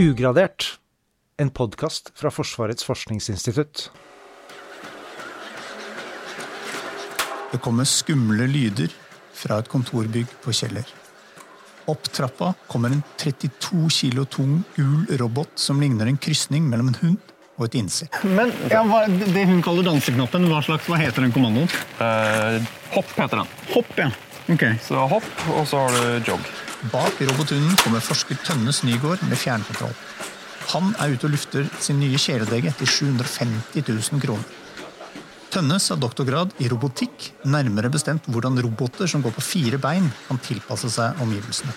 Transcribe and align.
Ugradert, 0.00 0.78
en 1.36 1.50
podkast 1.50 2.12
fra 2.16 2.30
Forsvarets 2.32 2.86
forskningsinstitutt. 2.88 3.90
Det 7.52 7.60
kommer 7.60 7.84
skumle 7.84 8.46
lyder 8.48 8.88
fra 9.36 9.58
et 9.60 9.68
kontorbygg 9.68 10.32
på 10.40 10.54
Kjeller. 10.56 10.88
Opp 11.92 12.08
trappa 12.16 12.54
kommer 12.70 12.96
en 12.96 13.04
32 13.20 13.90
kilo 13.92 14.24
tung 14.24 14.62
gul 14.78 15.04
robot 15.20 15.60
som 15.60 15.84
ligner 15.84 16.08
en 16.08 16.16
krysning 16.16 16.64
mellom 16.72 16.94
en 16.94 16.98
hund 17.02 17.36
og 17.58 17.68
et 17.68 17.76
insekt. 17.82 18.24
Men 18.24 18.56
ja, 18.72 18.80
hva, 18.88 19.04
Det 19.04 19.44
hun 19.52 19.60
kaller 19.60 19.84
danseknappen, 19.90 20.48
hva, 20.48 20.64
slags, 20.64 20.88
hva 20.88 20.96
heter 21.04 21.28
den 21.28 21.36
kommandoen? 21.36 21.68
Eh, 22.00 22.72
hopp 22.96 23.12
heter 23.20 23.44
den. 23.44 23.54
Hopp, 23.76 23.92
ja. 24.00 24.08
Ok. 24.48 24.64
Så 24.80 25.06
hopp, 25.12 25.30
og 25.58 25.68
så 25.68 25.84
har 25.84 26.00
du 26.00 26.32
jogg. 26.32 26.52
Bak 26.88 27.18
robothunden 27.20 27.74
kommer 27.76 28.00
forsker 28.00 28.38
Tønnes 28.40 28.78
Nygård 28.88 29.20
med 29.28 29.36
fjernkontroll. 29.36 29.92
Han 30.72 30.94
er 31.02 31.12
ute 31.12 31.26
og 31.28 31.34
lufter 31.34 31.66
sin 31.82 31.98
nye 32.00 32.16
kjæledegge 32.16 32.72
til 32.78 32.88
750 32.88 33.84
000 33.84 34.22
kroner. 34.22 34.46
Tønnes 35.52 35.90
har 35.92 35.98
doktorgrad 36.00 36.54
i 36.62 36.70
robotikk, 36.72 37.26
nærmere 37.44 37.90
bestemt 37.92 38.24
hvordan 38.32 38.56
roboter 38.64 39.10
som 39.10 39.20
går 39.20 39.34
på 39.36 39.44
fire 39.44 39.80
bein, 39.82 40.08
kan 40.28 40.40
tilpasse 40.46 40.88
seg 40.94 41.20
omgivelsene. 41.20 41.74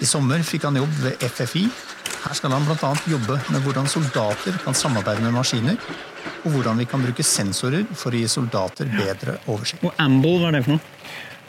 I 0.00 0.08
sommer 0.08 0.40
fikk 0.46 0.64
han 0.70 0.80
jobb 0.80 0.96
ved 1.02 1.28
FFI. 1.28 1.66
Her 2.24 2.38
skal 2.38 2.56
han 2.56 2.64
bl.a. 2.64 2.94
jobbe 3.10 3.36
med 3.52 3.66
hvordan 3.66 3.90
soldater 3.92 4.56
kan 4.64 4.78
samarbeide 4.78 5.26
med 5.26 5.36
maskiner, 5.36 5.76
og 6.46 6.56
hvordan 6.56 6.80
vi 6.80 6.88
kan 6.88 7.04
bruke 7.04 7.26
sensorer 7.26 7.84
for 7.92 8.14
å 8.14 8.24
gi 8.24 8.30
soldater 8.30 8.88
bedre 8.88 9.36
oversikt. 9.52 9.84
Og 9.84 10.00
Amble, 10.00 10.38
hva 10.40 10.48
er 10.48 10.60
det 10.62 10.64
for 10.64 10.78
noe? 10.78 10.92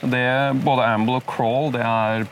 Det, 0.02 0.24
både 0.66 0.86
amble 0.86 1.16
og 1.22 1.26
crawl 1.30 1.72
det 1.74 1.82
er 1.82 2.26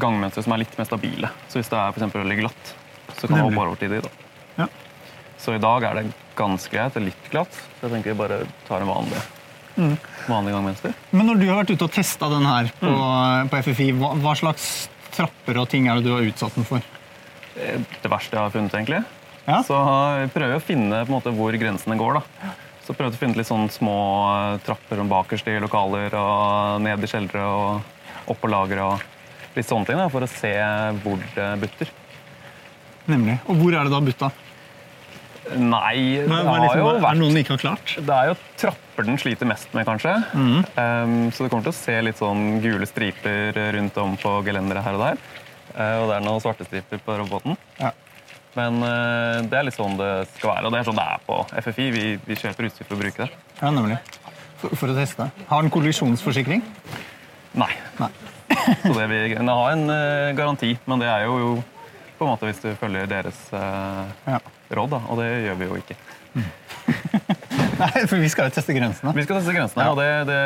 gangmønstre 0.00 0.42
som 0.44 0.52
er 0.56 0.64
litt 0.64 0.74
mer 0.78 0.88
stabile. 0.88 1.30
Så 1.48 1.60
hvis 1.60 1.70
det 1.70 1.78
er 1.78 1.92
for 1.94 2.00
eksempel 2.02 2.24
veldig 2.24 2.40
glatt, 2.42 2.72
så 3.14 3.28
kan 3.28 3.38
man 3.38 3.46
hoppe 3.54 3.62
over 3.68 3.76
til 3.80 3.94
de. 3.94 4.00
da. 4.04 4.10
Ja. 4.58 4.66
Så 5.40 5.54
i 5.54 5.60
dag 5.62 5.86
er 5.88 5.94
det 6.00 6.04
ganske 6.38 6.72
greit. 6.74 6.92
Det 6.96 7.00
er 7.02 7.06
litt 7.06 7.30
glatt. 7.30 7.54
Så 7.78 7.86
jeg 7.86 7.94
tenker 7.94 8.12
vi 8.12 8.18
bare 8.24 8.40
tar 8.68 8.82
en 8.84 8.90
vanlig, 8.90 9.22
Mm. 9.74 9.96
vanlig 10.30 10.52
gangmønster. 10.54 10.92
Men 11.10 11.26
når 11.26 11.38
du 11.40 11.46
har 11.48 11.56
vært 11.64 11.70
ute 11.74 11.82
og 11.88 11.90
testa 11.92 12.28
den 12.30 12.44
her 12.46 12.68
på, 12.78 12.90
på 13.50 13.58
FFI, 13.66 13.88
hva, 13.98 14.12
hva 14.22 14.34
slags 14.38 14.88
trapper 15.16 15.58
og 15.58 15.68
ting 15.72 15.88
er 15.90 15.98
det 15.98 16.04
du 16.06 16.12
har 16.14 16.22
utsatt 16.22 16.54
den 16.54 16.64
for? 16.68 16.78
Det 17.56 17.70
er 17.72 17.82
det 18.02 18.10
verste 18.12 18.36
jeg 18.36 18.42
har 18.42 18.52
funnet, 18.54 18.74
egentlig. 18.74 19.00
Ja. 19.48 19.58
Så 19.66 19.74
jeg 20.20 20.30
prøver 20.34 20.56
å 20.60 20.62
finne 20.62 21.00
på 21.04 21.10
en 21.10 21.16
måte, 21.16 21.32
hvor 21.34 21.52
grensene 21.58 21.96
går. 21.98 22.20
da. 22.20 22.52
Så 22.84 22.92
prøvde 22.92 23.16
å 23.16 23.20
finne 23.20 23.38
litt 23.38 23.48
sånn 23.48 23.66
små 23.72 23.96
eh, 24.28 24.62
trapper 24.66 25.00
bakerst 25.08 25.48
i 25.48 25.58
lokaler, 25.62 26.14
og 26.20 26.82
ned 26.84 27.04
i 27.04 27.10
kjellere 27.10 27.44
og 27.48 28.30
opp 28.32 28.40
på 28.40 28.50
lageret 28.52 28.84
og 28.84 29.56
litt 29.56 29.68
sånne 29.68 29.88
ting, 29.88 30.00
da, 30.00 30.08
for 30.12 30.24
å 30.24 30.30
se 30.30 30.52
hvor 31.04 31.20
det 31.36 31.50
butter. 31.62 31.92
Nemlig. 33.10 33.38
Og 33.48 33.60
hvor 33.60 33.76
er 33.76 33.86
det 33.86 33.92
da 33.92 34.02
butta? 34.04 34.30
Nei, 35.60 36.24
det 36.24 36.32
har 36.32 36.62
liksom, 36.62 36.80
jo 36.80 36.90
er 36.94 37.02
det 37.04 37.20
noen 37.20 37.36
ikke 37.36 37.52
har 37.52 37.60
klart? 37.60 37.94
Det 38.00 38.14
er 38.16 38.30
jo 38.30 38.36
trapper 38.60 39.06
den 39.06 39.18
sliter 39.20 39.48
mest 39.48 39.74
med, 39.76 39.84
kanskje. 39.88 40.14
Mm. 40.32 40.62
Um, 40.78 41.16
så 41.34 41.44
du 41.44 41.50
kommer 41.52 41.66
til 41.66 41.74
å 41.74 41.76
se 41.76 41.96
litt 42.06 42.20
sånn 42.20 42.62
gule 42.64 42.88
striper 42.88 43.60
rundt 43.76 43.98
om 44.00 44.16
på 44.20 44.38
gelenderet 44.46 44.86
her 44.86 44.96
og 44.96 45.04
der. 45.04 45.20
Uh, 45.74 45.96
og 46.00 46.08
det 46.08 46.16
er 46.16 46.24
noen 46.24 46.42
svarte 46.42 46.66
striper 46.68 47.02
på 47.04 47.18
roboten. 47.20 47.58
Ja. 47.80 47.92
Men 48.54 48.78
uh, 48.84 49.42
det 49.50 49.58
er 49.58 49.66
litt 49.66 49.76
sånn 49.76 49.96
det 49.98 50.10
skal 50.36 50.52
være, 50.52 50.68
og 50.68 50.74
det 50.74 50.80
er 50.80 50.86
sånn 50.88 50.98
det 51.00 51.06
er 51.10 51.22
på 51.26 51.38
FFI. 51.66 51.86
Vi, 51.94 52.04
vi 52.26 52.36
kjøper 52.38 52.68
utstyr 52.68 52.86
for 52.86 52.96
å 52.96 53.00
bruke 53.02 53.26
det. 53.26 53.40
Ja, 53.60 53.70
nemlig. 53.74 53.98
For, 54.62 54.76
for 54.78 54.92
å 54.92 54.96
teste. 54.96 55.26
Har 55.50 55.64
den 55.64 55.72
kollisjonsforsikring? 55.74 56.62
Nei. 57.58 57.70
Nei. 57.98 58.10
Så 58.84 58.92
det 58.94 59.06
vil, 59.10 59.34
den 59.36 59.50
har 59.50 59.72
en 59.74 59.84
uh, 59.90 60.30
garanti, 60.38 60.74
men 60.88 61.02
det 61.02 61.08
er 61.10 61.26
jo, 61.26 61.34
jo 61.42 61.50
på 62.18 62.26
en 62.26 62.30
måte 62.34 62.46
hvis 62.48 62.62
du 62.62 62.70
følger 62.78 63.10
deres 63.10 63.40
uh, 63.52 64.04
Ja. 64.30 64.38
råd, 64.78 64.94
da. 64.94 65.02
Og 65.10 65.18
det 65.20 65.28
gjør 65.48 65.58
vi 65.60 65.68
jo 65.72 65.80
ikke. 65.82 65.98
Nei, 67.82 67.90
for 68.06 68.16
vi 68.22 68.30
skal 68.30 68.48
jo 68.48 68.54
teste 68.54 68.74
grensene. 68.76 69.12
Vi 69.16 69.26
skal 69.26 69.40
teste 69.40 69.54
grensene, 69.56 69.84
Ja. 69.86 69.90
og 69.90 69.98
det, 69.98 70.08
det, 70.30 70.40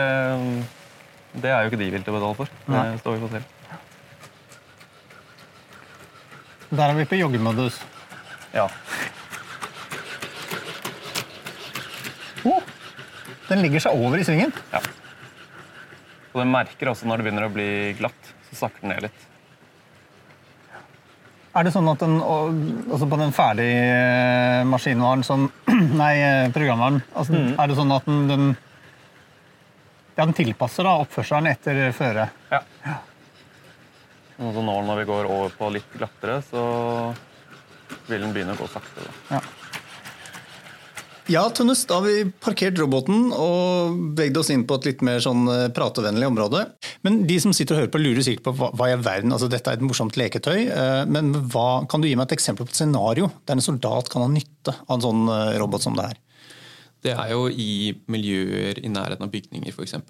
det 1.44 1.52
er 1.52 1.60
jo 1.64 1.70
ikke 1.72 1.80
de 1.80 1.90
villige 1.92 2.08
til 2.08 2.16
å 2.16 2.18
betale 2.18 2.40
for. 2.40 2.56
Det 2.64 2.74
Nei. 2.74 2.98
står 3.04 3.16
vi 3.18 3.22
for 3.26 3.36
selv. 3.36 3.54
Der 6.68 6.84
er 6.90 6.98
vi 6.98 7.06
på 7.08 7.16
joggemodus. 7.16 7.78
Ja. 8.54 8.68
Oh, 12.46 12.62
den 13.48 13.62
legger 13.64 13.82
seg 13.84 13.96
over 13.98 14.20
i 14.20 14.24
svingen. 14.26 14.52
Ja. 14.72 14.80
Og 16.32 16.42
den 16.42 16.52
merker 16.52 16.92
også 16.92 17.08
når 17.08 17.20
det 17.20 17.26
begynner 17.28 17.48
å 17.48 17.52
bli 17.52 17.68
glatt, 17.98 18.30
så 18.50 18.62
sakker 18.64 18.84
den 18.84 18.92
ned 18.94 19.08
litt. 19.08 19.24
Er 21.58 21.64
det 21.66 21.72
sånn 21.74 21.88
at 21.90 21.98
den, 22.04 22.18
og- 22.22 22.54
altså 22.92 23.08
på 23.10 23.18
den 23.18 23.32
ferdige 23.34 23.82
eh, 23.82 24.64
maskinvaren 24.68 25.24
som 25.26 25.48
Nei, 26.02 26.14
eh, 26.22 26.50
programvaren. 26.54 27.00
Altså, 27.16 27.32
Mm. 27.34 27.54
Er 27.58 27.66
det 27.66 27.76
sånn 27.76 27.92
at 27.96 28.04
den, 28.06 28.28
den 28.28 28.44
ja, 30.18 30.24
den 30.26 30.34
tilpasser 30.34 30.84
da 30.86 30.96
oppførselen 31.02 31.46
etter 31.50 31.90
føret? 31.96 32.30
Ja. 32.52 32.60
ja. 32.84 32.94
nå 34.38 34.52
når 34.62 35.00
vi 35.00 35.04
går 35.08 35.26
over 35.30 35.50
på 35.58 35.70
litt 35.74 35.90
glattere, 35.96 36.40
så 36.46 36.62
vil 38.08 38.22
den 38.24 38.34
begynne 38.34 38.56
å 38.56 38.60
gå 38.60 38.68
sakte. 38.72 39.04
Da. 39.04 39.38
Ja. 39.38 39.68
Ja, 41.28 41.42
Tønnes, 41.52 41.82
da 41.84 41.98
har 41.98 42.06
vi 42.06 42.30
parkert 42.40 42.78
roboten 42.80 43.26
og 43.36 43.98
bevegd 44.16 44.38
oss 44.40 44.48
inn 44.48 44.62
på 44.64 44.78
et 44.78 44.86
litt 44.88 45.02
mer 45.04 45.20
sånn 45.20 45.42
eh, 45.52 45.66
pratevennlig 45.76 46.24
område. 46.24 46.62
Men 47.04 47.18
de 47.28 47.36
som 47.44 47.52
sitter 47.52 47.76
og 47.76 47.82
hører 47.82 47.90
på, 47.92 48.00
lurer 48.00 48.24
sikkert 48.24 48.46
på 48.46 48.54
hva, 48.56 48.70
hva 48.72 48.88
i 48.88 48.94
all 48.96 49.04
verden 49.04 49.34
altså 49.36 49.50
Dette 49.52 49.68
er 49.68 49.76
et 49.76 49.84
morsomt 49.84 50.16
leketøy, 50.16 50.56
eh, 50.72 51.02
men 51.04 51.34
hva, 51.52 51.84
kan 51.84 52.00
du 52.00 52.08
gi 52.08 52.14
meg 52.16 52.30
et 52.30 52.38
eksempel 52.38 52.64
på 52.64 52.72
et 52.72 52.80
scenario 52.80 53.28
der 53.44 53.58
en 53.58 53.66
soldat 53.66 54.08
kan 54.08 54.24
ha 54.24 54.30
nytte 54.32 54.72
av 54.86 54.94
en 54.96 55.04
sånn 55.04 55.28
eh, 55.34 55.58
robot 55.60 55.84
som 55.84 56.00
det 56.00 56.06
her? 56.08 56.22
Det 57.04 57.12
er 57.12 57.34
jo 57.34 57.44
i 57.52 57.92
miljøer 58.08 58.80
i 58.80 58.88
nærheten 58.88 59.28
av 59.28 59.34
bygninger, 59.34 59.76
f.eks. 59.76 60.00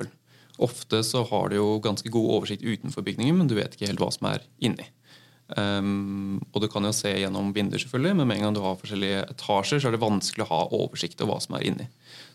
Ofte 0.69 1.03
så 1.07 1.25
har 1.33 1.51
du 1.51 1.59
jo 1.59 1.67
ganske 1.83 2.15
god 2.15 2.31
oversikt 2.37 2.63
utenfor 2.63 3.03
bygningen, 3.11 3.43
men 3.43 3.51
du 3.51 3.59
vet 3.59 3.75
ikke 3.75 3.91
helt 3.91 4.01
hva 4.03 4.13
som 4.15 4.31
er 4.31 4.47
inni. 4.63 4.87
Um, 5.57 6.41
og 6.53 6.61
du 6.61 6.69
kan 6.69 6.85
jo 6.85 6.93
se 6.93 7.15
gjennom 7.15 7.55
vinduer, 7.57 7.81
selvfølgelig, 7.81 8.19
men 8.19 8.29
med 8.29 8.39
en 8.39 8.49
gang 8.49 8.57
du 8.59 8.63
har 8.65 8.77
forskjellige 8.81 9.23
etasjer, 9.33 9.81
så 9.81 9.89
er 9.89 9.97
det 9.97 10.03
vanskelig 10.03 10.45
å 10.45 10.51
ha 10.51 10.63
oversikt 10.77 11.23
over 11.25 11.37
hva 11.37 11.45
som 11.45 11.57
er 11.57 11.69
inni. 11.71 11.87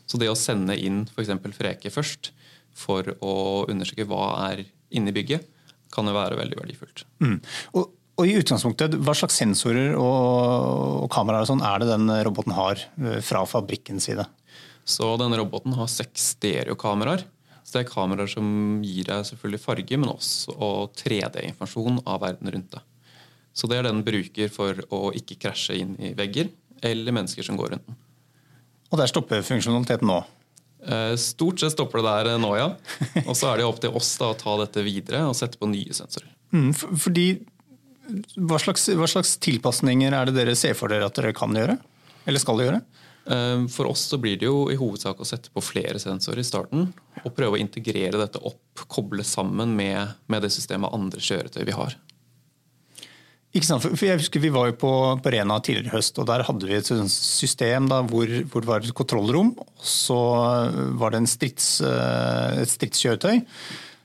Så 0.09 0.19
det 0.19 0.31
å 0.31 0.37
sende 0.37 0.77
inn 0.79 1.03
f.eks. 1.11 1.33
Freke 1.53 1.91
først 1.93 2.31
for 2.73 3.07
å 3.21 3.33
undersøke 3.69 4.07
hva 4.09 4.25
er 4.49 4.63
inni 4.93 5.13
bygget, 5.13 5.45
kan 5.93 6.09
jo 6.09 6.15
være 6.15 6.39
veldig 6.39 6.57
verdifullt. 6.57 7.03
Mm. 7.21 7.35
Og, 7.77 7.91
og 8.17 8.29
i 8.29 8.33
utgangspunktet, 8.39 8.97
Hva 9.05 9.13
slags 9.17 9.37
sensorer 9.37 9.93
og, 9.93 11.03
og 11.05 11.09
kameraer 11.13 11.45
og 11.45 11.51
sånn 11.51 11.61
er 11.65 11.83
det 11.83 11.91
den 11.91 12.09
roboten 12.25 12.55
har 12.57 12.81
eh, 12.81 13.19
fra 13.25 13.43
fabrikkens 13.49 14.09
side? 14.09 14.25
Så 14.83 15.13
denne 15.21 15.37
roboten 15.39 15.77
har 15.77 15.91
seks 15.91 16.33
stereokameraer. 16.33 17.27
Så 17.63 17.77
det 17.77 17.83
er 17.83 17.93
kameraer 17.93 18.29
som 18.29 18.47
gir 18.83 19.05
deg 19.07 19.29
selvfølgelig 19.29 19.61
farge, 19.63 20.01
men 20.01 20.11
også 20.11 20.73
3D-informasjon 20.99 22.01
av 22.09 22.25
verden 22.25 22.51
rundt 22.57 22.73
deg. 22.73 22.89
Så 23.53 23.67
det 23.69 23.77
er 23.79 23.85
den 23.87 24.01
bruker 24.05 24.49
for 24.49 24.79
å 24.93 25.11
ikke 25.13 25.37
krasje 25.43 25.75
inn 25.77 25.95
i 26.01 26.13
vegger 26.17 26.49
eller 26.83 27.13
mennesker 27.15 27.45
som 27.45 27.57
går 27.59 27.75
rundt 27.75 27.85
den. 27.87 27.97
Og 28.91 28.97
der 28.99 29.09
stopper 29.09 29.41
funksjonaliteten 29.45 30.09
nå. 30.09 30.19
Eh, 30.83 31.13
Stort 31.21 31.61
sett 31.61 31.71
stopper 31.77 32.01
det 32.03 32.09
der 32.27 32.39
nå, 32.41 32.49
ja. 32.59 32.71
Og 33.29 33.35
så 33.37 33.51
er 33.53 33.61
det 33.61 33.67
opp 33.69 33.79
til 33.81 33.93
oss 33.95 34.09
da 34.19 34.31
å 34.33 34.37
ta 34.37 34.57
dette 34.63 34.83
videre 34.85 35.21
og 35.29 35.37
sette 35.37 35.57
på 35.61 35.69
nye 35.71 35.93
sensorer. 35.95 36.29
Mm, 36.53 36.71
for- 36.77 36.97
fordi 37.07 37.27
hva 38.35 38.57
slags, 38.59 38.89
hva 38.99 39.07
slags 39.07 39.37
tilpasninger 39.41 40.11
er 40.13 40.27
det 40.27 40.35
dere 40.35 40.57
ser 40.59 40.73
for 40.75 40.91
dere 40.91 41.07
at 41.07 41.15
dere 41.15 41.31
kan 41.37 41.53
gjøre? 41.55 41.77
Eller 42.27 42.41
skal 42.43 42.59
gjøre? 42.59 42.81
Eh, 43.31 43.63
For 43.71 43.87
oss 43.87 44.03
så 44.11 44.17
blir 44.19 44.35
det 44.41 44.49
jo 44.49 44.65
i 44.73 44.75
hovedsak 44.75 45.21
å 45.23 45.25
sette 45.29 45.53
på 45.55 45.63
flere 45.63 46.01
sensorer 46.03 46.41
i 46.43 46.47
starten 46.47 46.89
og 47.23 47.35
prøve 47.37 47.55
å 47.55 47.61
integrere 47.63 48.19
dette 48.19 48.41
opp, 48.43 48.83
koble 48.91 49.23
sammen 49.23 49.71
med, 49.77 50.17
med 50.27 50.41
det 50.43 50.51
systemet 50.51 50.91
andre 50.93 51.21
kjøretøy 51.23 51.63
vi 51.69 51.77
har. 51.77 51.95
Ikke 53.53 53.67
sant? 53.67 53.83
For 53.85 54.07
jeg 54.07 54.17
husker 54.17 54.41
Vi 54.41 54.49
var 54.53 54.71
jo 54.71 54.77
på, 54.81 54.91
på 55.21 55.31
Rena 55.33 55.59
tidligere 55.61 55.91
i 55.91 55.93
høst, 55.93 56.17
og 56.17 56.25
der 56.29 56.41
hadde 56.47 56.69
vi 56.69 56.77
et 56.79 56.89
system 57.13 57.89
da, 57.91 58.01
hvor, 58.09 58.29
hvor 58.49 58.65
det 58.65 58.69
var 58.69 58.81
et 58.81 58.95
kontrollrom. 58.97 59.53
og 59.61 59.87
Så 59.87 60.19
var 60.97 61.13
det 61.13 61.25
strids, 61.29 61.75
eh, 61.85 62.61
et 62.63 62.71
stridskjøretøy 62.71 63.43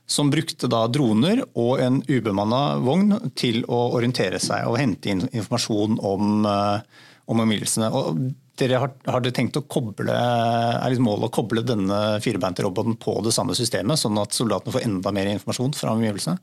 som 0.09 0.31
brukte 0.33 0.69
da 0.69 0.83
droner 0.89 1.43
og 1.53 1.81
en 1.83 1.99
ubemanna 2.09 2.79
vogn 2.81 3.13
til 3.37 3.61
å 3.69 3.91
orientere 3.97 4.39
seg 4.41 4.65
og 4.65 4.79
hente 4.81 5.11
inn 5.11 5.27
informasjon 5.27 5.99
om, 6.01 6.45
eh, 6.49 7.03
om 7.29 7.43
omgivelsene. 7.45 7.91
Og 7.93 8.21
dere 8.59 8.81
har, 8.81 8.91
har 9.07 9.23
dere 9.23 9.35
tenkt 9.35 9.57
å 9.59 9.63
koble, 9.65 10.13
er 10.13 10.91
liksom 10.91 11.07
målet 11.07 11.29
å 11.29 11.35
koble 11.39 11.63
denne 11.65 12.19
firbeinte 12.23 12.63
roboten 12.65 12.97
på 12.99 13.15
det 13.25 13.33
samme 13.35 13.55
systemet, 13.57 14.01
sånn 14.01 14.19
at 14.21 14.35
soldatene 14.35 14.75
får 14.75 14.85
enda 14.85 15.13
mer 15.15 15.31
informasjon 15.31 15.75
fra 15.77 15.95
omgivelsene? 15.95 16.37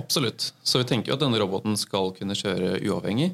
Absolutt. 0.00 0.50
Så 0.62 0.82
vi 0.82 0.88
tenker 0.90 1.12
jo 1.12 1.18
at 1.18 1.24
denne 1.24 1.40
roboten 1.40 1.78
skal 1.80 2.12
kunne 2.16 2.38
kjøre 2.38 2.78
uavhengig. 2.82 3.32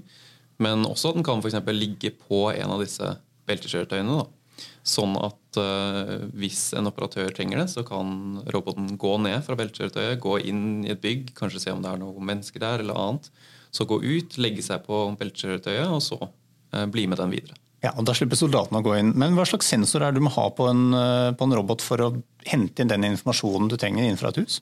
Men 0.62 0.86
også 0.88 1.10
at 1.10 1.18
den 1.18 1.26
kan 1.26 1.42
for 1.44 1.72
ligge 1.76 2.12
på 2.16 2.46
en 2.52 2.72
av 2.72 2.80
disse 2.80 3.10
beltekjøretøyene. 3.48 4.20
Da. 4.22 4.64
Sånn 4.86 5.16
at 5.18 5.58
uh, 5.60 6.28
hvis 6.38 6.70
en 6.78 6.88
operatør 6.88 7.32
trenger 7.34 7.60
det, 7.60 7.66
så 7.72 7.84
kan 7.86 8.40
roboten 8.54 8.94
gå 9.00 9.16
ned 9.24 9.42
fra 9.46 9.58
beltekjøretøyet, 9.58 10.22
gå 10.22 10.38
inn 10.48 10.64
i 10.86 10.94
et 10.94 11.02
bygg, 11.02 11.34
kanskje 11.38 11.66
se 11.66 11.74
om 11.74 11.82
det 11.84 11.92
er 11.92 12.00
noen 12.00 12.24
mennesker 12.30 12.62
der 12.62 12.84
eller 12.84 12.98
annet. 13.02 13.30
Så 13.74 13.88
gå 13.88 13.98
ut, 14.00 14.38
legge 14.40 14.64
seg 14.64 14.86
på 14.86 15.02
beltekjøretøyet, 15.20 15.90
og 15.90 16.02
så 16.04 16.20
uh, 16.24 16.86
bli 16.92 17.08
med 17.10 17.20
den 17.20 17.34
videre. 17.34 17.58
Ja, 17.84 17.92
og 17.92 18.06
Da 18.08 18.14
slipper 18.16 18.38
soldatene 18.38 18.80
å 18.80 18.84
gå 18.86 18.94
inn. 18.98 19.12
Men 19.18 19.36
hva 19.36 19.44
slags 19.48 19.68
sensor 19.68 20.02
er 20.02 20.12
det 20.12 20.20
du 20.20 20.26
må 20.26 20.32
ha 20.34 20.48
på 20.50 20.68
en, 20.70 20.94
eh, 20.94 21.32
på 21.36 21.44
en 21.44 21.56
robot 21.58 21.84
for 21.84 22.02
å 22.02 22.22
hente 22.46 22.80
inn 22.80 22.88
den 22.88 23.04
informasjonen 23.04 23.68
du 23.68 23.76
trenger 23.76 24.04
innenfra 24.04 24.32
et 24.32 24.40
hus? 24.40 24.60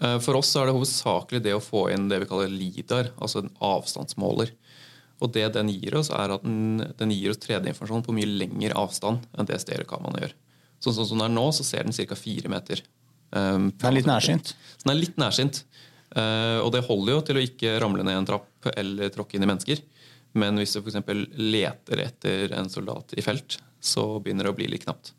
Eh, 0.00 0.18
For 0.18 0.36
oss 0.36 0.54
er 0.56 0.66
det 0.66 0.76
hovedsakelig 0.76 1.42
det 1.42 1.54
å 1.56 1.64
få 1.64 1.90
inn 1.92 2.08
det 2.08 2.20
vi 2.20 2.26
kaller 2.26 2.52
LIDAR, 2.52 3.12
altså 3.18 3.42
en 3.42 3.50
avstandsmåler. 3.60 4.52
Og 5.22 5.32
det 5.32 5.46
den 5.54 5.68
gir 5.72 5.96
oss, 5.96 6.10
er 6.10 6.34
at 6.34 6.42
den, 6.44 6.92
den 6.98 7.14
gir 7.14 7.32
oss 7.32 7.40
3D-informasjon 7.40 8.04
på 8.04 8.12
mye 8.12 8.28
lengre 8.28 8.76
avstand 8.76 9.24
enn 9.36 9.48
det 9.48 9.62
stereokameraene 9.62 10.26
gjør. 10.26 10.34
Sånn 10.84 11.06
som 11.06 11.16
den 11.16 11.24
er 11.30 11.32
nå, 11.32 11.48
så 11.56 11.64
ser 11.64 11.88
den 11.88 11.96
ca. 11.96 12.14
fire 12.14 12.52
meter. 12.52 12.82
Um, 13.32 13.70
den 13.72 13.88
er 13.88 13.96
litt 13.96 14.08
nærsynt. 14.08 14.52
Den 14.84 14.92
er 14.92 15.00
litt 15.00 15.16
nærsynt. 15.16 15.62
Uh, 16.12 16.60
og 16.62 16.70
det 16.74 16.84
holder 16.86 17.16
jo 17.16 17.22
til 17.26 17.38
å 17.40 17.44
ikke 17.44 17.78
ramle 17.82 18.04
ned 18.06 18.20
en 18.20 18.28
trapp 18.28 18.68
eller 18.76 19.10
tråkke 19.14 19.38
inn 19.38 19.46
i 19.46 19.48
mennesker. 19.48 19.80
Men 20.36 20.60
hvis 20.60 20.76
du 20.76 20.82
f.eks. 20.82 20.98
leter 21.36 22.02
etter 22.06 22.56
en 22.56 22.70
soldat 22.72 23.14
i 23.16 23.24
felt, 23.24 23.58
så 23.80 24.16
begynner 24.20 24.48
det 24.48 24.54
å 24.54 24.58
bli 24.58 24.68
litt 24.70 24.86
knapt. 24.86 25.12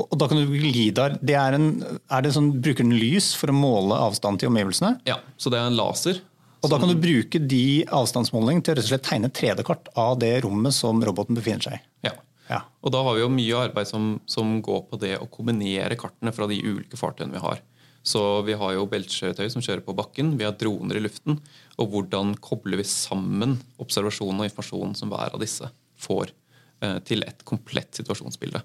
Og, 0.00 0.14
da 0.16 0.24
kan 0.28 0.38
du 0.40 0.48
bruke 0.48 0.72
LIDAR. 0.72 1.18
Det 1.20 1.36
er, 1.36 1.56
en, 1.58 1.72
er 2.08 2.24
det 2.24 2.32
sånn, 2.32 2.54
Bruker 2.64 2.86
den 2.86 2.96
lys 2.96 3.34
for 3.36 3.52
å 3.52 3.56
måle 3.56 3.98
avstand 4.08 4.40
til 4.40 4.48
omgivelsene? 4.48 4.94
Ja, 5.08 5.18
Så 5.36 5.52
det 5.52 5.60
er 5.60 5.68
en 5.68 5.76
laser. 5.76 6.22
Og 6.62 6.70
da 6.70 6.78
kan 6.78 6.92
du 6.92 6.94
bruke 6.94 7.40
de 7.42 7.82
avstandsmålingene 7.90 8.62
til 8.62 8.72
å 8.72 8.78
rett 8.78 8.86
og 8.86 8.92
slett 8.92 9.08
tegne 9.08 9.32
3D-kart 9.34 9.90
av 9.98 10.14
det 10.22 10.36
rommet 10.44 10.74
som 10.76 11.00
roboten 11.02 11.36
befinner 11.36 11.66
seg 11.66 11.80
i. 11.80 11.82
Ja. 12.06 12.14
Ja. 12.50 12.60
Og 12.84 12.92
da 12.94 13.00
har 13.02 13.16
vi 13.16 13.22
jo 13.24 13.30
mye 13.32 13.64
arbeid 13.66 13.88
som, 13.88 14.14
som 14.30 14.56
går 14.64 14.84
på 14.90 14.98
det 15.02 15.16
å 15.18 15.28
kombinere 15.30 15.98
kartene 15.98 16.32
fra 16.34 16.46
de 16.50 16.58
ulike 16.62 16.98
fartøyene 17.00 17.34
vi 17.34 17.42
har. 17.42 17.62
Så 18.02 18.20
vi 18.42 18.56
har 18.58 18.74
jo 18.74 18.88
beltekjøretøy 18.90 19.46
som 19.52 19.62
kjører 19.62 19.84
på 19.86 19.94
bakken, 19.94 20.34
vi 20.38 20.46
har 20.46 20.56
droner 20.58 20.98
i 20.98 21.04
luften. 21.04 21.38
Og 21.78 21.92
hvordan 21.92 22.34
kobler 22.42 22.80
vi 22.80 22.86
sammen 22.88 23.60
observasjonen 23.82 24.42
og 24.42 24.48
informasjonen 24.50 24.96
som 24.98 25.12
hver 25.12 25.36
av 25.36 25.42
disse 25.42 25.70
får, 26.02 26.34
eh, 26.82 26.98
til 27.06 27.22
et 27.22 27.44
komplett 27.46 27.94
situasjonsbilde. 28.02 28.62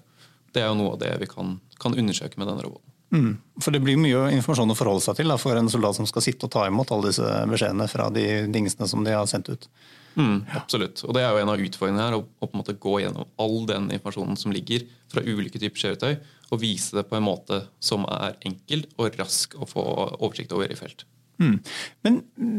Det 0.52 0.62
er 0.62 0.70
jo 0.72 0.78
noe 0.80 0.96
av 0.96 1.02
det 1.02 1.12
vi 1.22 1.30
kan, 1.30 1.60
kan 1.78 1.94
undersøke 1.94 2.40
med 2.40 2.50
denne 2.50 2.66
roboten. 2.66 2.94
Mm. 3.14 3.38
For 3.62 3.72
det 3.72 3.80
blir 3.80 3.96
mye 3.96 4.26
informasjon 4.36 4.74
å 4.74 4.76
forholde 4.76 5.04
seg 5.04 5.16
til 5.20 5.30
da, 5.30 5.38
for 5.40 5.56
en 5.56 5.70
soldat 5.72 5.96
som 5.96 6.08
skal 6.08 6.24
sitte 6.24 6.44
og 6.44 6.52
ta 6.52 6.66
imot 6.68 6.90
alle 6.92 7.08
disse 7.08 7.24
beskjedene 7.48 7.86
fra 7.88 8.10
de 8.12 8.26
dingsene 8.52 8.88
som 8.90 9.06
de 9.06 9.14
har 9.16 9.28
sendt 9.30 9.48
ut. 9.48 9.68
Mm, 10.18 10.42
absolutt. 10.58 11.04
Og 11.06 11.14
det 11.14 11.22
er 11.22 11.30
jo 11.30 11.40
en 11.40 11.52
av 11.52 11.62
utfordringene 11.62 12.04
her, 12.04 12.18
å, 12.18 12.24
å 12.26 12.48
på 12.48 12.56
en 12.56 12.62
måte 12.62 12.74
gå 12.80 12.98
gjennom 13.04 13.28
all 13.40 13.58
den 13.70 13.86
informasjonen 13.94 14.36
som 14.40 14.52
ligger 14.52 14.84
fra 15.12 15.22
ulike 15.24 15.60
typer 15.62 15.84
kjøretøy, 15.84 16.18
og 16.48 16.62
vise 16.62 16.96
det 16.96 17.06
på 17.10 17.18
en 17.18 17.26
måte 17.26 17.62
som 17.82 18.06
er 18.08 18.38
enkel 18.48 18.86
og 18.96 19.16
rask 19.20 19.56
å 19.58 19.68
få 19.68 19.84
oversikt 20.18 20.54
over 20.56 20.72
i 20.72 20.78
felt. 20.78 21.04
Mm. 21.38 21.58
Men 22.02 22.16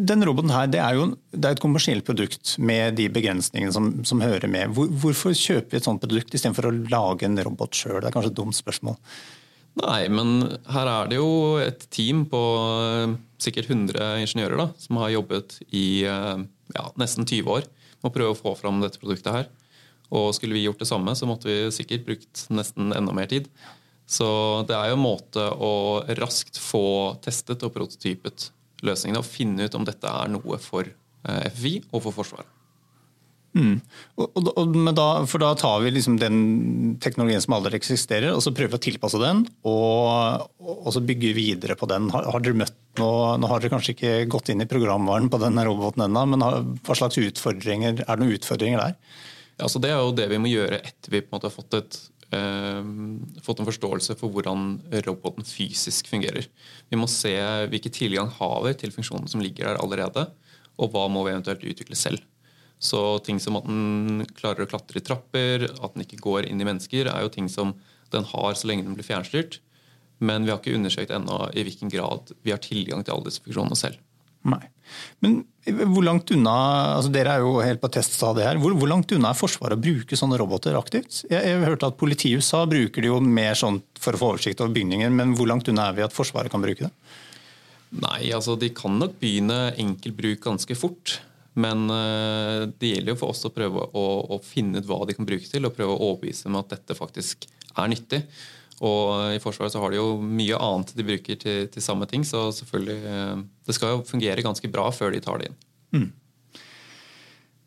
den 0.07 0.23
roboten 0.23 0.53
her, 0.55 0.69
det 0.71 0.79
er 0.79 0.95
jo 0.95 1.09
det 1.33 1.49
er 1.49 1.57
et 1.57 1.63
kommersielt 1.63 2.05
produkt 2.07 2.53
med 2.63 2.95
de 2.99 3.09
begrensningene 3.11 3.73
som, 3.75 3.89
som 4.07 4.23
hører 4.23 4.47
med. 4.51 4.71
Hvor, 4.75 4.87
hvorfor 5.01 5.35
vi 5.35 5.79
et 5.79 5.83
sånt 5.83 6.01
produkt 6.03 6.33
istedenfor 6.33 6.69
å 6.69 6.77
lage 6.91 7.27
en 7.27 7.39
robot 7.43 7.75
sjøl? 7.75 7.99
Det 7.99 8.09
er 8.09 8.15
kanskje 8.15 8.31
et 8.31 8.39
dumt 8.39 8.55
spørsmål. 8.55 8.95
Nei, 9.79 10.01
men 10.11 10.41
her 10.71 10.89
er 10.91 11.11
det 11.11 11.19
jo 11.19 11.59
et 11.61 11.83
team 11.93 12.23
på 12.27 12.39
eh, 12.83 13.17
sikkert 13.39 13.69
100 13.69 14.23
ingeniører 14.23 14.59
da, 14.59 14.67
som 14.81 14.99
har 14.99 15.13
jobbet 15.13 15.59
i 15.69 16.03
eh, 16.07 16.41
ja, 16.75 16.87
nesten 16.99 17.27
20 17.27 17.51
år 17.59 17.67
med 17.99 18.09
å 18.09 18.15
prøve 18.15 18.33
å 18.33 18.39
få 18.39 18.55
fram 18.59 18.79
dette 18.83 18.99
produktet 19.01 19.35
her. 19.35 19.49
Og 20.09 20.31
skulle 20.35 20.57
vi 20.57 20.63
gjort 20.65 20.81
det 20.81 20.89
samme, 20.89 21.13
så 21.15 21.27
måtte 21.29 21.51
vi 21.51 21.57
sikkert 21.73 22.07
brukt 22.07 22.47
nesten 22.49 22.95
enda 22.95 23.13
mer 23.15 23.29
tid. 23.29 23.47
Så 24.09 24.27
det 24.65 24.73
er 24.73 24.89
jo 24.89 24.97
en 24.97 25.03
måte 25.03 25.43
å 25.53 25.73
raskt 26.17 26.57
få 26.57 27.17
testet 27.21 27.61
og 27.65 27.75
prototypet 27.75 28.49
løsningene 28.85 29.21
og 29.21 29.27
finne 29.27 29.67
ut 29.67 29.75
om 29.77 29.85
dette 29.85 30.09
er 30.09 30.31
noe 30.31 30.57
for 30.63 30.87
eh, 30.87 31.43
FFI 31.51 31.75
og 31.91 32.07
for 32.07 32.15
Forsvaret. 32.15 32.55
Mm. 33.57 33.79
Og, 34.21 34.35
og, 34.37 34.75
da, 34.93 35.07
for 35.27 35.41
da 35.41 35.49
tar 35.57 35.79
vi 35.81 35.91
liksom 35.95 36.19
den 36.21 36.37
teknologien 37.01 37.41
som 37.41 37.55
allerede 37.57 37.79
eksisterer, 37.79 38.29
og 38.35 38.43
så 38.45 38.53
prøver 38.55 38.75
vi 38.75 38.77
å 38.77 38.83
tilpasse 38.85 39.21
den, 39.21 39.41
og, 39.67 40.45
og 40.61 40.91
så 40.93 41.01
bygge 41.05 41.33
videre 41.37 41.77
på 41.79 41.89
den. 41.89 42.11
Har, 42.13 42.29
har 42.29 42.45
dere 42.45 42.59
møtt 42.61 42.77
noe, 43.01 43.33
Nå 43.39 43.49
har 43.49 43.61
dere 43.61 43.73
kanskje 43.73 43.95
ikke 43.95 44.13
gått 44.31 44.53
inn 44.53 44.65
i 44.65 44.69
programvaren 44.69 45.31
på 45.31 45.41
denne 45.41 45.65
roboten 45.65 46.05
ennå, 46.05 46.25
men 46.33 46.45
har, 46.45 46.61
hva 46.85 46.97
slags 46.97 47.19
utfordringer, 47.21 48.03
er 48.05 48.09
det 48.09 48.23
noen 48.23 48.37
utfordringer 48.37 48.85
der? 48.85 48.97
Ja, 49.59 49.67
så 49.67 49.81
Det 49.81 49.91
er 49.91 49.99
jo 49.99 50.15
det 50.15 50.29
vi 50.31 50.39
må 50.41 50.51
gjøre 50.51 50.79
etter 50.79 51.17
vi 51.17 51.23
har 51.25 51.53
fått, 51.53 51.73
et, 51.75 51.99
fått 52.29 53.61
en 53.61 53.67
forståelse 53.67 54.15
for 54.19 54.29
hvordan 54.33 54.79
roboten 55.07 55.47
fysisk 55.47 56.11
fungerer. 56.11 56.45
Vi 56.91 56.99
må 56.99 57.07
se 57.09 57.33
hvilken 57.71 57.95
tilgang 57.95 58.29
har 58.35 58.59
vi 58.67 58.75
til 58.77 58.93
funksjonen 58.93 59.29
som 59.31 59.41
ligger 59.41 59.71
der 59.71 59.81
allerede, 59.81 60.27
og 60.79 60.93
hva 60.93 61.07
må 61.11 61.23
vi 61.25 61.33
eventuelt 61.33 61.65
utvikle 61.65 61.97
selv. 61.97 62.21
Så 62.79 63.19
ting 63.25 63.41
som 63.43 63.57
at 63.59 63.65
den 63.67 64.23
klarer 64.37 64.63
å 64.63 64.69
klatre 64.69 65.01
i 65.01 65.03
trapper, 65.03 65.65
at 65.67 65.95
den 65.95 66.05
ikke 66.05 66.21
går 66.23 66.47
inn 66.47 66.61
i 66.61 66.67
mennesker, 66.67 67.09
er 67.11 67.25
jo 67.25 67.33
ting 67.33 67.49
som 67.51 67.73
den 68.13 68.27
har 68.29 68.55
så 68.55 68.69
lenge 68.69 68.85
den 68.87 68.95
blir 68.95 69.07
fjernstyrt. 69.07 69.59
Men 70.23 70.45
vi 70.45 70.53
har 70.53 70.61
ikke 70.61 70.75
undersøkt 70.75 71.11
ennå 71.15 71.49
i 71.55 71.65
hvilken 71.67 71.91
grad 71.91 72.31
vi 72.43 72.53
har 72.53 72.61
tilgang 72.63 73.03
til 73.03 73.15
alle 73.15 73.27
disse 73.29 73.43
funksjonene 73.43 73.77
selv. 73.79 73.99
Nei. 74.47 74.61
Men 75.23 75.41
hvor 75.69 76.03
langt 76.05 76.31
unna, 76.33 76.55
altså 76.95 77.11
Dere 77.13 77.35
er 77.35 77.43
jo 77.43 77.59
helt 77.61 77.81
på 77.81 77.91
teststadiet 77.93 78.47
her. 78.47 78.59
Hvor, 78.61 78.73
hvor, 78.79 78.89
langt 78.89 79.11
unna 79.13 79.33
er 79.33 79.37
Forsvaret 79.37 79.77
å 79.77 79.83
bruke 79.83 80.17
sånne 80.17 80.39
roboter 80.41 80.77
aktivt? 80.79 81.23
Jeg, 81.29 81.37
jeg 81.37 81.59
hørte 81.59 81.69
hørt 81.69 81.87
at 81.91 81.99
Politiet 81.99 82.31
i 82.31 82.39
USA 82.39 82.63
bruker 82.69 83.05
det 83.05 83.11
jo 83.11 83.19
mer 83.21 83.57
sånn 83.59 83.81
for 83.99 84.15
å 84.15 84.21
få 84.21 84.31
oversikt 84.33 84.63
over 84.63 84.73
bygninger, 84.75 85.11
men 85.13 85.35
hvor 85.37 85.49
langt 85.51 85.69
unna 85.69 85.89
er 85.89 85.99
vi 85.99 86.05
at 86.07 86.15
Forsvaret 86.15 86.51
kan 86.51 86.63
bruke 86.63 86.87
det? 86.87 86.93
Nei, 87.99 88.29
altså 88.35 88.55
De 88.59 88.69
kan 88.73 88.97
nok 89.01 89.17
begynne 89.21 89.73
enkeltbruk 89.81 90.41
ganske 90.45 90.77
fort. 90.77 91.19
Men 91.59 91.89
uh, 91.91 92.69
det 92.79 92.93
gjelder 92.93 93.15
jo 93.15 93.19
for 93.19 93.33
oss 93.33 93.47
å 93.47 93.53
prøve 93.53 93.83
å, 93.97 94.05
å, 94.31 94.37
finne 94.45 94.79
ut 94.79 94.87
hva 94.87 95.01
de 95.09 95.15
kan 95.17 95.27
bruke 95.27 95.49
til, 95.49 95.65
og 95.65 95.75
prøve 95.75 95.95
å 95.95 96.11
overbevise 96.11 96.47
dem 96.47 96.59
at 96.59 96.71
dette 96.75 96.95
faktisk 96.97 97.49
er 97.75 97.89
nyttig. 97.91 98.21
Og 98.79 99.35
i 99.35 99.41
Forsvaret 99.43 99.73
så 99.73 99.81
har 99.83 99.91
de 99.91 99.99
jo 99.99 100.13
mye 100.23 100.55
annet 100.55 100.93
de 100.95 101.05
bruker 101.07 101.39
til, 101.39 101.67
til 101.71 101.83
samme 101.83 102.07
ting, 102.07 102.23
så 102.27 102.47
selvfølgelig 102.55 102.99
uh, 103.03 103.43
Det 103.67 103.75
skal 103.75 103.97
jo 103.97 104.07
fungere 104.07 104.45
ganske 104.45 104.71
bra 104.71 104.87
før 104.95 105.11
de 105.15 105.21
tar 105.23 105.41
det 105.41 105.49
inn. 105.49 105.59
Mm. 105.99 106.09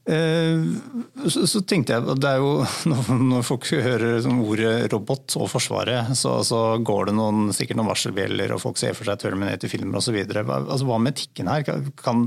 Uh, 0.03 1.27
så, 1.31 1.45
så, 1.47 1.61
tenkte 1.63 1.95
jeg 1.95 2.17
det 2.19 2.27
er 2.27 2.41
jo, 2.43 2.65
Når 3.31 3.45
folk 3.47 3.69
hører 3.71 4.17
sånn 4.25 4.41
ordet 4.43 4.89
robot 4.95 5.37
og 5.39 5.51
Forsvaret, 5.53 6.15
så, 6.19 6.39
så, 6.47 6.63
går 6.83 7.11
det 7.11 7.19
noen, 7.21 7.53
sikkert 7.55 7.79
noen 7.79 7.93
varselbjeller, 7.93 8.57
og 8.57 8.65
folk 8.65 8.81
ser 8.81 8.97
for 8.99 9.09
seg 9.09 9.21
Terminator-filmer 9.23 10.01
osv. 10.01 10.19
Altså, 10.33 10.89
hva 10.89 10.99
med 10.99 11.15
etikken 11.15 11.53
her? 11.53 11.69
Kan, 12.01 12.27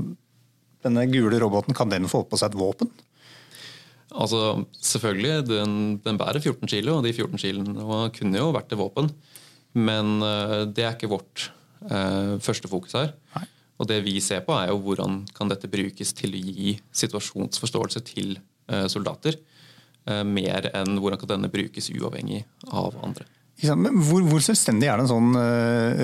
denne 0.86 1.08
gule 1.10 1.42
roboten, 1.42 1.74
kan 1.76 1.90
den 1.90 2.06
få 2.10 2.22
på 2.30 2.38
seg 2.38 2.54
et 2.54 2.60
våpen? 2.60 2.94
Altså, 4.16 4.64
selvfølgelig, 4.80 5.46
den, 5.50 5.74
den, 6.04 6.18
bærer 6.20 6.40
14 6.40 6.68
kilo, 6.70 6.98
og 6.98 7.04
de 7.04 7.12
14 7.12 7.40
kiloene 7.40 7.98
kunne 8.16 8.40
jo 8.40 8.52
vært 8.54 8.72
et 8.72 8.80
våpen. 8.80 9.10
Men 9.76 10.16
uh, 10.24 10.64
det 10.64 10.86
er 10.86 10.96
ikke 10.96 11.10
vårt 11.12 11.50
uh, 11.90 12.36
første 12.42 12.70
fokus 12.70 12.96
her. 12.96 13.12
Nei. 13.36 13.44
Og 13.76 13.90
det 13.90 14.00
vi 14.06 14.16
ser 14.24 14.40
på, 14.46 14.56
er 14.56 14.70
jo 14.70 14.80
hvordan 14.80 15.20
kan 15.36 15.52
dette 15.52 15.68
brukes 15.68 16.14
til 16.16 16.32
å 16.32 16.40
gi 16.40 16.78
situasjonsforståelse 16.96 18.04
til 18.08 18.38
uh, 18.72 18.86
soldater. 18.88 19.38
mer 20.06 20.68
enn 20.70 21.00
hvordan 21.02 21.18
kan 21.18 21.30
denne 21.32 21.48
brukes 21.50 21.88
uavhengig 21.90 22.44
av 22.70 22.94
andre. 23.02 23.24
Hvor, 23.58 24.22
hvor 24.22 24.42
selvstendig 24.44 24.86
er 24.86 25.00
det 25.00 25.02
en 25.02 25.10
sånn 25.10 25.38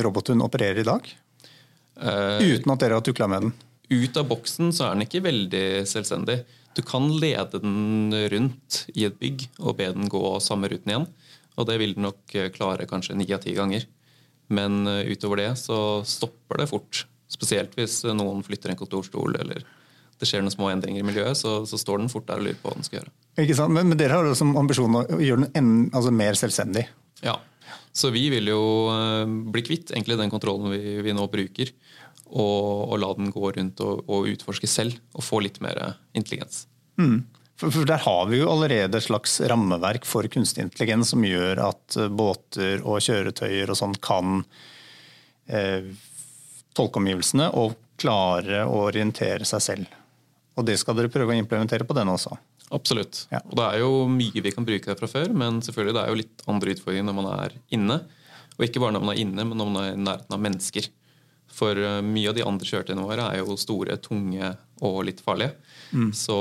robothund 0.03 0.43
opererer 0.43 0.81
i 0.83 0.87
dag? 0.89 1.07
Uten 2.43 2.73
at 2.75 2.83
dere 2.83 2.99
har 2.99 3.05
tukla 3.07 3.29
med 3.31 3.45
den? 3.45 3.53
ut 3.93 4.17
av 4.17 4.29
boksen 4.31 4.73
så 4.75 4.87
er 4.87 4.97
den 4.97 5.07
ikke 5.07 5.25
veldig 5.25 5.65
selvstendig. 5.89 6.41
Du 6.77 6.83
kan 6.87 7.09
lede 7.21 7.61
den 7.61 8.15
rundt 8.33 8.85
i 8.95 9.05
et 9.09 9.19
bygg 9.21 9.47
og 9.61 9.77
be 9.81 9.91
den 9.93 10.09
gå 10.13 10.23
samme 10.41 10.71
ruten 10.73 10.93
igjen. 10.93 11.09
Og 11.61 11.69
det 11.69 11.77
vil 11.83 11.93
den 11.97 12.07
nok 12.07 12.37
klare 12.55 12.89
kanskje 12.89 13.17
ni 13.19 13.29
av 13.35 13.43
ti 13.45 13.53
ganger. 13.57 13.85
Men 14.53 14.87
utover 14.87 15.43
det 15.43 15.51
så 15.61 15.77
stopper 16.09 16.63
det 16.63 16.71
fort. 16.71 17.05
Spesielt 17.33 17.77
hvis 17.77 18.03
noen 18.09 18.41
flytter 18.45 18.73
en 18.73 18.81
kontorstol 18.81 19.37
eller 19.41 19.63
det 20.23 20.29
skjer 20.31 20.45
noen 20.45 20.55
små 20.55 20.69
endringer 20.71 21.03
i 21.03 21.07
miljøet, 21.07 21.35
så, 21.35 21.63
så 21.67 21.79
står 21.81 21.99
den 21.99 22.11
fort 22.13 22.29
der 22.29 22.39
og 22.39 22.47
lurer 22.47 22.59
på 22.61 22.71
hva 22.71 22.79
den 22.79 22.87
skal 22.87 23.01
gjøre. 23.01 23.13
Ikke 23.43 23.57
sant? 23.59 23.75
Men, 23.75 23.89
men 23.91 23.99
dere 23.99 24.15
har 24.15 24.29
jo 24.29 24.37
som 24.39 24.53
ambisjon 24.61 25.01
å 25.01 25.03
gjøre 25.19 25.43
den 25.43 25.57
en, 25.59 25.73
altså 25.91 26.13
mer 26.15 26.39
selvstendig? 26.39 26.85
Ja. 27.25 27.35
Så 27.93 28.13
vi 28.15 28.29
vil 28.33 28.47
jo 28.49 28.63
bli 29.53 29.65
kvitt 29.67 29.91
egentlig 29.93 30.21
den 30.21 30.31
kontrollen 30.33 30.71
vi, 30.73 31.01
vi 31.05 31.17
nå 31.17 31.27
bruker 31.33 31.73
og, 32.33 32.89
og, 32.89 32.97
la 33.03 33.13
den 33.19 33.31
gå 33.35 33.53
rundt 33.57 33.81
og, 33.85 34.03
og, 34.09 34.29
utforske 34.33 34.71
selv 34.71 34.97
og 35.13 35.25
få 35.27 35.43
litt 35.45 35.61
mer 35.65 35.79
intelligens. 36.17 36.67
Mm. 37.01 37.23
For, 37.61 37.71
for, 37.71 37.87
Der 37.87 38.03
har 38.03 38.27
vi 38.31 38.41
jo 38.41 38.51
allerede 38.51 38.99
et 38.99 39.07
slags 39.07 39.37
rammeverk 39.53 40.07
for 40.09 40.27
kunstig 40.33 40.65
intelligens 40.65 41.13
som 41.13 41.25
gjør 41.27 41.61
at 41.69 41.99
eh, 42.01 42.09
båter 42.11 42.83
og 42.83 43.03
kjøretøyer 43.05 43.71
og 43.71 43.79
sånn 43.79 43.95
kan 44.03 44.41
eh, 45.47 45.93
tolke 46.75 46.99
omgivelsene 46.99 47.51
og 47.61 47.77
klare 48.01 48.65
å 48.67 48.87
orientere 48.89 49.47
seg 49.47 49.63
selv. 49.63 49.99
Og 50.59 50.67
Det 50.67 50.79
skal 50.81 50.99
dere 50.99 51.13
prøve 51.13 51.37
å 51.37 51.39
implementere 51.39 51.87
på 51.87 51.97
den 51.97 52.11
også? 52.13 52.35
Absolutt. 52.73 53.27
Ja. 53.31 53.43
Og 53.45 53.55
Det 53.61 53.69
er 53.69 53.85
jo 53.85 53.93
mye 54.09 54.43
vi 54.43 54.55
kan 54.55 54.67
bruke 54.67 54.89
der 54.89 54.99
fra 54.99 55.11
før, 55.11 55.31
men 55.37 55.61
selvfølgelig 55.65 55.95
det 55.97 56.03
er 56.03 56.11
jo 56.11 56.21
litt 56.23 56.45
andre 56.49 56.75
utfordringer 56.75 57.09
når 57.09 57.19
man 57.21 57.31
er 57.37 57.57
inne. 57.77 58.01
Og 58.57 58.67
ikke 58.67 58.83
bare 58.83 58.97
når 58.97 59.05
man 59.05 59.15
er 59.15 59.23
inne, 59.23 59.47
men 59.47 59.61
når 59.61 59.71
man 59.71 59.83
er 59.85 59.95
i 59.95 60.03
nærheten 60.03 60.37
av 60.37 60.43
mennesker. 60.49 60.89
For 61.53 61.79
eh, 61.79 61.99
mye 62.05 62.31
av 62.31 62.39
de 62.39 62.47
andre 62.49 62.69
kjøretøyene 62.69 63.07
våre 63.07 63.27
er 63.33 63.43
jo 63.43 63.59
store, 63.61 63.99
tunge 64.03 64.55
og 64.83 65.03
litt 65.09 65.21
farlige. 65.25 65.55
Så 66.17 66.39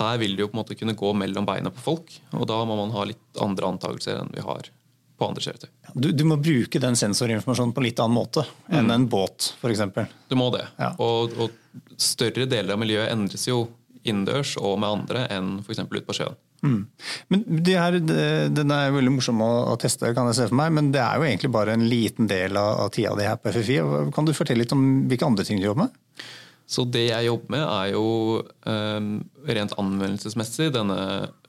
her 0.00 0.18
vil 0.20 0.36
det 0.36 0.44
jo 0.44 0.50
på 0.50 0.56
en 0.56 0.60
måte 0.60 0.76
kunne 0.78 0.96
gå 0.98 1.12
mellom 1.16 1.46
beina 1.48 1.72
på 1.72 1.82
folk, 1.82 2.12
og 2.36 2.44
da 2.50 2.58
må 2.68 2.76
man 2.78 2.92
ha 2.94 3.06
litt 3.08 3.40
andre 3.42 3.70
antakelser 3.74 4.20
enn 4.20 4.32
vi 4.34 4.44
har 4.44 4.70
på 5.20 5.28
andre 5.28 5.44
kjøretøy. 5.44 5.68
Du, 5.94 6.08
du 6.16 6.24
må 6.24 6.38
bruke 6.40 6.80
den 6.80 6.96
sensorinformasjonen 6.96 7.74
på 7.76 7.84
litt 7.84 8.00
annen 8.00 8.16
måte 8.16 8.44
enn 8.72 8.90
en 8.92 9.06
båt 9.10 9.52
f.eks. 9.60 9.82
Du 10.30 10.36
må 10.38 10.48
det. 10.54 10.64
Ja. 10.80 10.94
Og, 11.02 11.36
og 11.36 12.00
større 12.00 12.48
deler 12.48 12.74
av 12.76 12.80
miljøet 12.80 13.12
endres 13.12 13.44
jo 13.48 13.66
innendørs 14.00 14.54
og 14.60 14.78
med 14.80 14.94
andre 15.00 15.26
enn 15.34 15.58
f.eks. 15.60 15.82
ute 15.84 16.06
på 16.06 16.16
sjøen. 16.16 16.38
Men 16.62 17.44
de 17.64 17.76
her, 17.78 17.96
Den 18.52 18.74
er 18.74 18.92
veldig 18.92 19.14
morsom 19.14 19.40
å, 19.44 19.50
å 19.72 19.78
teste, 19.80 20.12
kan 20.16 20.28
jeg 20.28 20.38
se 20.40 20.48
for 20.50 20.58
meg, 20.60 20.74
men 20.76 20.90
det 20.94 21.00
er 21.00 21.16
jo 21.16 21.28
egentlig 21.28 21.52
bare 21.54 21.76
en 21.76 21.86
liten 21.88 22.28
del 22.30 22.58
av, 22.60 22.84
av 22.84 22.92
tida 22.94 23.14
di 23.18 23.28
her 23.28 23.40
på 23.40 23.54
FFI. 23.54 23.80
Kan 24.16 24.28
du 24.28 24.34
fortelle 24.36 24.64
litt 24.64 24.76
om 24.76 24.84
hvilke 25.08 25.28
andre 25.28 25.46
ting 25.48 25.60
du 25.60 25.68
jobber 25.68 25.86
med? 25.86 26.26
Så 26.70 26.84
det 26.86 27.08
jeg 27.08 27.26
jobber 27.26 27.56
med, 27.56 27.64
er 27.64 27.94
jo 27.96 28.04
um, 28.68 29.08
rent 29.48 29.72
anvendelsesmessig 29.80 30.68
denne 30.76 31.00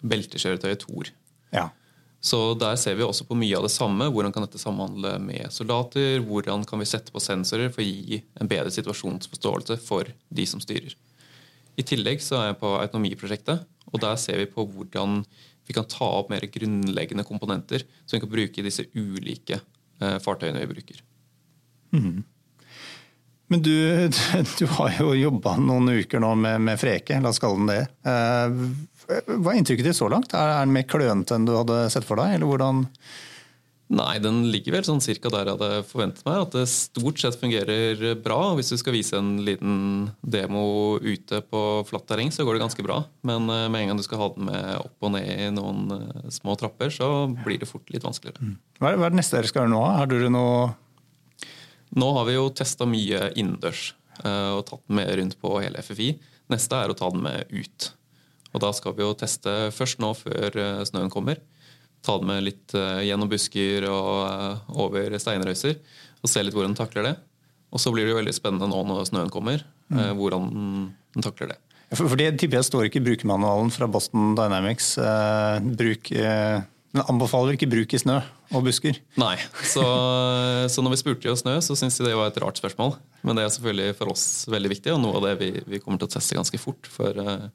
beltekjøretøyet 0.01 0.81
Tor. 0.81 1.11
Ja. 1.53 1.67
Så 2.21 2.39
der 2.57 2.77
ser 2.77 2.97
vi 2.97 3.05
også 3.05 3.25
på 3.29 3.37
mye 3.37 3.57
av 3.57 3.65
det 3.65 3.73
samme. 3.73 4.07
Hvordan 4.13 4.33
kan 4.33 4.45
dette 4.45 4.61
samhandle 4.61 5.15
med 5.21 5.53
soldater? 5.53 6.19
Hvordan 6.25 6.65
kan 6.69 6.81
vi 6.81 6.89
sette 6.89 7.13
på 7.13 7.21
sensorer 7.21 7.69
for 7.73 7.81
å 7.81 7.87
gi 7.87 8.21
en 8.41 8.49
bedre 8.49 8.73
situasjonsforståelse 8.73 9.77
for 9.81 10.09
de 10.09 10.45
som 10.49 10.61
styrer? 10.61 10.93
I 11.77 11.85
tillegg 11.87 12.21
så 12.21 12.37
er 12.37 12.49
jeg 12.51 12.59
på 12.61 12.73
autonomiprosjektet, 12.77 13.63
og 13.91 14.03
der 14.03 14.19
ser 14.19 14.39
vi 14.41 14.49
på 14.49 14.65
hvordan 14.67 15.21
vi 15.67 15.75
kan 15.75 15.87
ta 15.87 16.07
opp 16.19 16.31
mer 16.31 16.43
grunnleggende 16.51 17.25
komponenter 17.27 17.83
som 18.05 18.17
vi 18.17 18.21
kan 18.23 18.31
bruke 18.31 18.61
i 18.61 18.65
disse 18.65 18.87
ulike 18.97 19.59
eh, 20.01 20.17
fartøyene 20.23 20.63
vi 20.63 20.71
bruker. 20.73 21.01
Men 23.51 23.61
du, 23.61 23.75
du 24.59 24.65
har 24.77 24.95
jo 24.99 25.11
jobba 25.17 25.57
noen 25.59 25.91
uker 26.01 26.23
nå 26.23 26.33
med, 26.39 26.61
med 26.63 26.79
Freke, 26.79 27.19
la 27.19 27.33
oss 27.33 27.41
kalle 27.43 27.59
den 27.59 27.71
det. 27.71 27.81
Eh, 28.07 29.25
Hva 29.27 29.51
er 29.51 29.59
inntrykket 29.59 29.89
ditt 29.89 29.99
så 29.99 30.07
langt? 30.11 30.33
Er 30.37 30.61
den 30.61 30.75
mer 30.75 30.87
klønete 30.87 31.35
enn 31.35 31.47
du 31.49 31.57
hadde 31.57 31.83
sett 31.93 32.07
for 32.07 32.21
deg? 32.21 32.37
eller 32.37 32.47
hvordan... 32.47 32.85
Nei, 33.91 34.21
den 34.23 34.45
ligger 34.53 34.77
vel 34.77 34.85
sånn 34.87 35.01
cirka 35.03 35.27
der 35.33 35.49
jeg 35.49 35.57
hadde 35.57 35.81
forventet 35.89 36.23
meg. 36.23 36.45
At 36.45 36.53
det 36.55 36.63
stort 36.71 37.19
sett 37.19 37.35
fungerer 37.39 38.13
bra. 38.23 38.53
Hvis 38.55 38.71
du 38.71 38.77
skal 38.79 38.95
vise 38.95 39.19
en 39.19 39.33
liten 39.43 39.73
demo 40.23 40.95
ute 41.03 41.41
på 41.43 41.63
flatt 41.89 42.07
terreng, 42.07 42.31
så 42.31 42.45
går 42.47 42.55
det 42.55 42.63
ganske 42.63 42.85
bra. 42.87 43.01
Men 43.27 43.49
eh, 43.51 43.67
med 43.67 43.83
en 43.83 43.91
gang 43.91 43.99
du 43.99 44.05
skal 44.07 44.21
ha 44.23 44.29
den 44.31 44.47
med 44.47 44.69
opp 44.79 45.07
og 45.07 45.11
ned 45.17 45.27
i 45.27 45.49
noen 45.51 45.91
eh, 45.97 46.31
små 46.31 46.55
trapper, 46.59 46.93
så 46.95 47.27
blir 47.43 47.59
det 47.59 47.67
fort 47.67 47.91
litt 47.91 48.07
vanskeligere. 48.07 48.53
Er, 48.79 48.95
hva 48.95 49.09
er 49.09 49.11
det 49.11 49.19
neste 49.19 49.41
dere 49.41 49.51
skal 49.51 49.65
gjøre 49.65 49.75
nå? 49.75 49.83
Har 49.99 50.11
dere 50.11 50.31
noe 50.31 50.71
Nå 51.91 52.07
har 52.15 52.23
vi 52.23 52.37
jo 52.37 52.45
testa 52.55 52.85
mye 52.87 53.33
innendørs 53.35 53.89
eh, 54.23 54.51
og 54.55 54.63
tatt 54.69 54.85
den 54.87 55.01
med 55.01 55.11
rundt 55.19 55.41
på 55.43 55.57
hele 55.59 55.83
FFI. 55.83 56.13
Neste 56.53 56.79
er 56.79 56.93
å 56.93 56.95
ta 56.95 57.09
den 57.11 57.25
med 57.25 57.51
ut. 57.51 57.91
Og 58.55 58.63
da 58.63 58.71
skal 58.71 58.95
vi 58.95 59.03
jo 59.03 59.11
teste 59.19 59.65
først 59.75 59.99
nå 59.99 60.13
før 60.15 60.55
snøen 60.87 61.11
kommer. 61.11 61.43
Ta 62.05 62.17
det 62.17 62.29
med 62.29 62.45
litt 62.45 62.77
eh, 62.77 63.03
gjennom 63.07 63.29
busker 63.31 63.85
og 63.89 64.13
eh, 64.27 64.77
over 64.81 65.17
steinrøyser 65.21 65.77
og 66.21 66.29
se 66.29 66.43
litt 66.43 66.55
hvordan 66.55 66.73
den 66.73 66.79
takler 66.81 67.11
det. 67.11 67.15
Og 67.71 67.81
så 67.81 67.93
blir 67.93 68.05
det 68.05 68.13
jo 68.13 68.19
veldig 68.19 68.35
spennende 68.35 68.69
nå 68.69 68.81
når 68.85 69.05
snøen 69.07 69.31
kommer, 69.31 69.61
mm. 69.89 70.17
hvordan 70.19 70.49
den 71.15 71.23
takler 71.23 71.53
det. 71.53 71.59
For, 71.91 72.07
for 72.07 72.19
det 72.19 72.37
typer 72.39 72.59
jeg 72.59 72.67
står 72.69 72.87
ikke 72.87 73.01
i 73.01 73.07
brukermanualen 73.09 73.71
fra 73.73 73.87
Boston 73.91 74.31
Dynamics. 74.37 74.93
Eh, 75.01 75.71
bruk, 75.75 76.11
eh, 76.15 76.61
den 76.95 77.03
anbefaler 77.03 77.57
ikke 77.57 77.69
bruk 77.71 77.95
i 77.95 77.99
snø 77.99 78.19
og 78.51 78.63
busker. 78.67 78.99
Nei, 79.19 79.35
så, 79.67 79.83
så 80.71 80.83
når 80.83 80.95
vi 80.95 81.01
spurte 81.01 81.31
om 81.31 81.39
snø, 81.39 81.57
så 81.63 81.75
syntes 81.79 81.99
de 81.99 82.07
det 82.07 82.15
var 82.19 82.31
et 82.31 82.39
rart 82.43 82.59
spørsmål. 82.59 82.95
Men 83.27 83.37
det 83.37 83.43
er 83.43 83.53
selvfølgelig 83.55 83.97
for 83.99 84.13
oss 84.13 84.25
veldig 84.51 84.71
viktig, 84.71 84.93
og 84.95 85.03
noe 85.03 85.19
av 85.19 85.27
det 85.27 85.35
vi, 85.43 85.51
vi 85.67 85.81
kommer 85.83 85.99
til 85.99 86.07
å 86.07 86.13
teste 86.15 86.39
ganske 86.39 86.59
fort. 86.63 86.87
For 86.91 87.19
eh, 87.23 87.49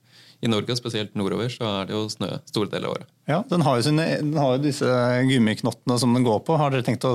i 0.45 0.51
Norge, 0.53 0.71
og 0.75 0.79
spesielt 0.81 1.15
nordover, 1.17 1.49
så 1.53 1.65
er 1.83 1.87
det 1.89 1.97
jo 1.97 2.05
snø 2.13 2.29
store 2.51 2.69
deler 2.73 2.91
av 2.91 2.99
året. 2.99 3.09
Ja, 3.31 3.41
den 3.51 3.65
har, 3.67 3.79
jo 3.81 3.87
sine, 3.89 4.05
den 4.21 4.37
har 4.39 4.57
jo 4.59 4.63
disse 4.67 4.87
gummiknottene 5.31 5.97
som 5.99 6.13
den 6.15 6.27
går 6.27 6.45
på. 6.47 6.59
Har 6.61 6.71
dere 6.75 6.85
tenkt 6.87 7.05
å 7.09 7.15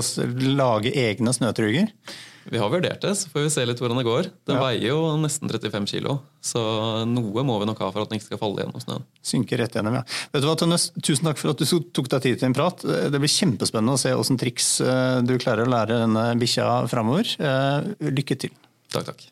lage 0.58 0.92
egne 0.92 1.32
snøtruger? 1.32 1.88
Vi 2.50 2.58
har 2.58 2.72
vurdert 2.72 2.98
det, 3.04 3.12
så 3.14 3.28
får 3.30 3.44
vi 3.44 3.50
se 3.54 3.64
litt 3.68 3.78
hvordan 3.78 4.00
det 4.00 4.04
går. 4.08 4.26
Den 4.50 4.56
Ja. 4.56 4.62
veier 4.64 4.88
jo 4.88 5.16
nesten 5.22 5.46
35 5.48 5.86
kilo, 5.86 6.16
så 6.42 6.58
noe 7.06 7.44
må 7.46 7.60
vi 7.60 7.66
nok 7.70 7.78
ha 7.78 7.90
for 7.94 8.02
at 8.02 8.10
den 8.10 8.18
ikke 8.18 8.32
skal 8.32 8.40
falle 8.40 8.64
gjennom 8.64 8.82
snøen. 8.82 9.04
Synker 9.22 9.58
rett 9.62 9.76
gjennom, 9.78 9.94
ja. 9.94 10.02
Vet 10.32 10.42
du 10.42 10.48
hva, 10.48 10.56
Tønnes, 10.58 10.88
tusen 11.00 11.28
takk 11.30 11.38
for 11.38 11.50
at 11.54 11.62
du 11.62 11.64
tok 11.94 12.08
deg 12.10 12.20
tid 12.26 12.40
til 12.40 12.46
en 12.50 12.56
prat. 12.58 12.82
Det 12.82 13.14
blir 13.22 13.30
kjempespennende 13.30 13.94
å 13.94 14.02
se 14.02 14.10
åssen 14.10 14.40
triks 14.42 14.80
eh, 14.82 15.20
du 15.22 15.36
klarer 15.38 15.68
å 15.68 15.70
lære 15.70 16.00
denne 16.02 16.34
bikkja 16.42 16.88
framover. 16.90 17.30
Eh, 17.38 18.10
Lykke 18.10 18.36
til. 18.42 18.50
Takk, 18.90 19.06
takk. 19.12 19.22